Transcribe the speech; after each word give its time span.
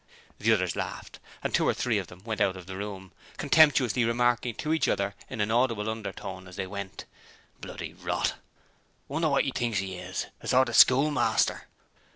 The 0.39 0.51
others 0.51 0.75
laughed, 0.75 1.19
and 1.43 1.53
two 1.53 1.67
or 1.67 1.75
three 1.75 1.99
of 1.99 2.07
them 2.07 2.23
went 2.25 2.41
out 2.41 2.57
of 2.57 2.65
the 2.65 2.75
room, 2.75 3.13
contemptuously 3.37 4.03
remarking 4.03 4.55
to 4.55 4.73
each 4.73 4.87
other 4.87 5.13
in 5.29 5.41
an 5.41 5.51
audible 5.51 5.87
undertone 5.87 6.47
as 6.47 6.55
they 6.55 6.65
went: 6.65 7.05
'Bloody 7.59 7.93
rot!' 7.93 8.33
'Wonder 9.07 9.29
wot 9.29 9.43
the 9.43 9.51
bloody 9.51 9.51
'ell 9.51 9.51
'e 9.51 9.59
thinks 9.73 9.81
'e 9.83 9.97
is? 9.99 10.25
A 10.41 10.47
sort 10.47 10.69
of 10.69 10.75
schoolmaster?' 10.75 11.67